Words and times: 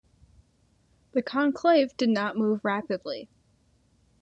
The 1.11 1.21
conclave 1.21 1.95
did 1.95 2.09
not 2.09 2.35
move 2.35 2.65
rapidly. 2.65 3.29